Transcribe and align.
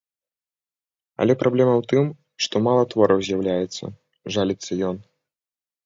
Але 1.25 1.33
праблема 1.41 1.75
ў 1.77 1.83
тым, 1.93 2.03
што 2.47 2.55
мала 2.71 2.83
твораў 2.95 3.19
з'яўляецца, 3.31 3.83
жаліцца 4.37 4.71
ён. 4.93 5.03